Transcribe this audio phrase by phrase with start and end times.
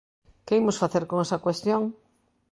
[0.45, 1.81] ¿Que imos facer con esa cuestión?